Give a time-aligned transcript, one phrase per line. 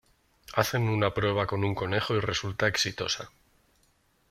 [0.53, 3.29] Hacen una prueba con un conejo y resulta exitosa.